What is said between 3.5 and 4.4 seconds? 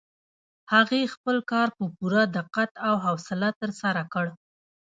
ترسره کړ.